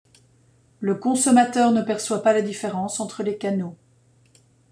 Le 0.79 0.95
consommateur 0.95 1.69
ne 1.71 1.83
perçoit 1.83 2.23
pas 2.23 2.33
la 2.33 2.41
différence 2.41 2.99
entre 2.99 3.21
les 3.21 3.37
canaux. 3.37 3.77